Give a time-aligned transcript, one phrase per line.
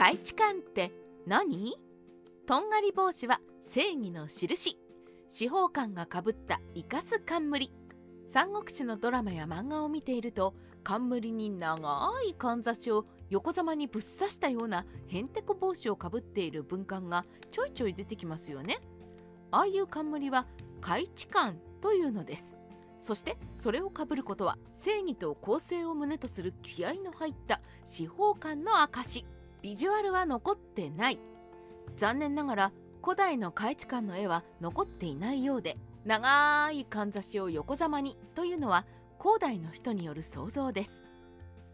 [0.00, 0.92] 開智観って
[1.26, 1.74] 何？
[2.46, 3.38] とんがり帽子は
[3.70, 4.78] 正義の印。
[5.28, 7.70] 司法官がかぶった生かす冠。
[8.26, 18.78] 三国志のドラマや漫画を見ていると冠に長いかんざしを横ざまにぶっ刺したようなへんてこ帽子をかぶっている文官がちょいちょい出てきますよね。
[19.50, 20.46] ああいう冠は
[20.80, 22.56] 開智冠というのです。
[22.98, 29.26] そしてそれをかぶることは正義と公正を旨とする気合の入った司法官の証
[29.62, 31.18] ビジュアルは残ってない。
[31.96, 38.86] 残念ながら古代の開智館の絵は残っていないようで長いかんざしを横ざまにというのは
[39.18, 41.02] 古代の人による想像です。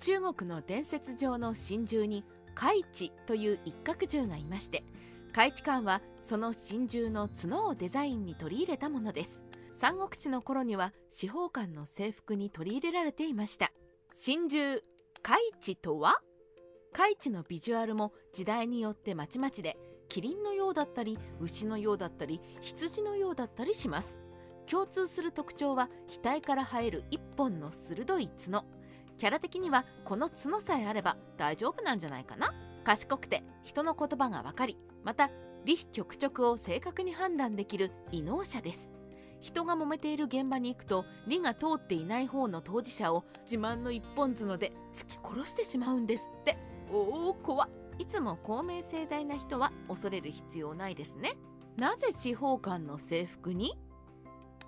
[0.01, 4.85] 中国の伝説上の神獣に海地という一角獣がいまして
[5.33, 9.43] 海地館はその神獣の角をデザインに取り入れたものです。
[9.73, 13.73] 三国志の頃には司法官の制服に取り入れられていました。
[14.11, 14.81] 神獣
[15.23, 16.15] 海地とは？
[16.99, 19.77] 海地のビジュアルも時代によってまちまちで
[20.09, 24.23] キリンのようだったり牛のようだったり羊のようだったりします。
[24.65, 28.65] 共通する特徴は額から生える一本の鋭い角。
[29.19, 32.55] キャラ的にはこの角さえあれば大丈夫なんじゃないかな。
[32.83, 35.31] 賢くて人の言葉が分かりまた
[35.67, 38.89] 理局直を正確に判断できる異能者です。
[39.43, 46.57] 人が揉めている現場に行くと理が通っていない方の当事者を自慢の一本角で突き殺してしまうんですって。
[46.93, 51.33] おお怖いつも公明正大な人は恐れる必要ないですね。
[51.77, 53.79] なぜ司法官の制服に？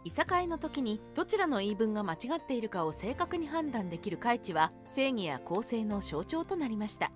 [0.05, 7.11] いさかいの時にどちらの言い分が間違っているかを正確に判断できる開智は正義や公正の象徴となりました。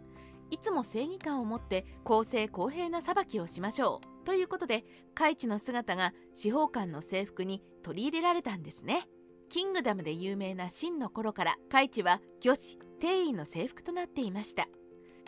[0.50, 9.08] いつも正義感を持って公正公平な裁きをしましょうということで開智の姿が司法官の制服に取り入れられたんですね。
[9.48, 14.66] キングダムで有名な真の頃から開智は御師定位の制服となっていました。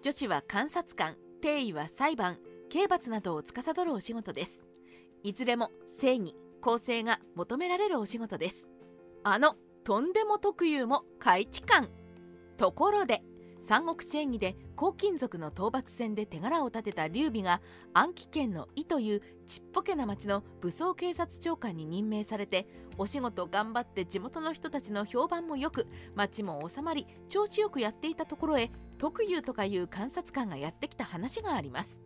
[0.04, 2.36] 女子は監察官定位は裁判
[2.68, 4.62] 刑罰などを司るお仕事です。
[5.22, 8.68] いずれも正義公正が求められるお仕事です。
[9.22, 11.88] あのとんでも特有も開智官
[12.58, 13.22] ところで
[13.62, 17.62] 三国志演義で黄金族の討伐戦で手柄を立てた劉備が
[17.94, 22.68] 安徽県の伊というちっぽけな町の武装警察長官に任命されて
[22.98, 32.00] お仕事頑張って地元の人たちの評判もよく町も収まり調子よくやっていたところへ特有とかいう観察官がやってきた話があります。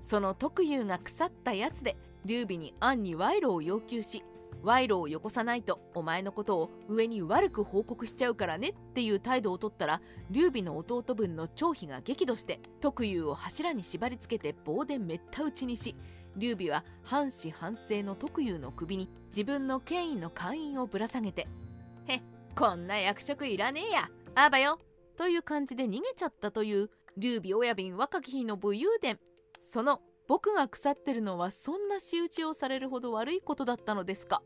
[0.00, 1.96] その特有が腐ったやつで
[2.26, 4.22] 劉備に暗に賄賂を要求し
[4.62, 10.00] 賄賂をよこさないとお前のことを上に悪く報告しちゃうからねっていう態度をとったら
[10.30, 15.96] 劉備の弟分の張飛が激怒して特有を柱に縛り付けて棒でめった打ちにし
[16.36, 21.46] 劉備は反死反省の特有の首に自分の権威の会員をぶら下げて
[22.08, 22.22] 「へ
[22.54, 24.10] こんな役職いらねえや。
[24.34, 24.78] あばよ」
[25.16, 29.18] という感じで逃げちゃったという劉備親瓶若き日の武勇伝。
[29.60, 34.42] その僕が腐ってるのはそんな仕打ちをされるほど悪いことだったのですか。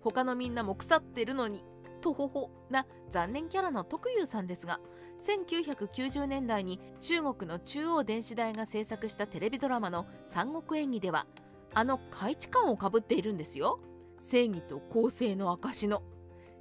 [0.00, 1.64] 他のみんなも腐ってるのに
[2.02, 4.78] とほほな残念キャラの徳優さんですが
[5.18, 11.26] 1990年代に中国の中央電子台が制作したテレビドラマの「三国演義」では
[11.72, 13.80] あの開智官をかぶっているんですよ。
[14.20, 16.02] 正義と公正の証の。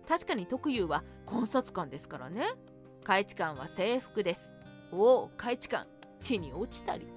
[0.08, 2.46] 確かに徳優は観察官ですからね。
[3.04, 4.52] 開智官は制服です。
[4.92, 5.86] おお開智官
[6.20, 7.08] 地に落ちたり。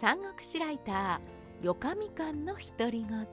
[0.00, 3.26] 三国志ライターよかみかんの独り言。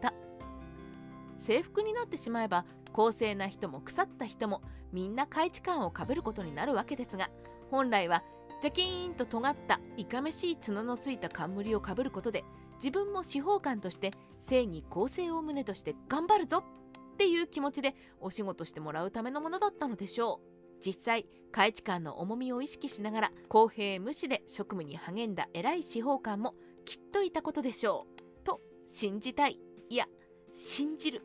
[1.36, 4.62] 制服になってしまえば公正な人も腐った人も
[4.94, 7.30] みんな開智官をかぶることになるわけですが
[7.70, 8.24] 本来は
[8.62, 12.46] ジャキーンと尖ったいかめしい角のついた冠をかぶることで
[12.76, 16.64] 自分も司法官として正義公正を旨として頑張るぞ
[17.14, 20.53] っていう気持ちでお仕事してもらうためのものだったのでしょう。
[20.86, 28.08] 実際開智官の重みを意識しながら公平無視で職務に励んだ偉い司法官もきっといたことでしょ
[28.42, 28.44] う。
[28.44, 29.60] と信じたい。
[29.90, 30.06] いや
[30.52, 31.22] 信じる。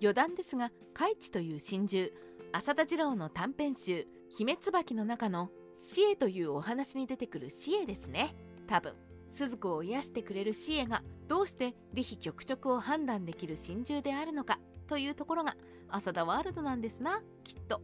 [0.00, 2.10] 余談ですが「カイチ」という真珠
[2.52, 8.34] 浅田次郎の短編集「姫椿」の中の「死エ」というお話に出てくる死エですね。
[8.66, 8.94] 多分
[9.30, 15.56] 鈴子を癒してくれる死エがどうして理非局直を判断できる真珠であるのかというところが
[15.88, 17.82] 浅田ワールドなんですなきっと。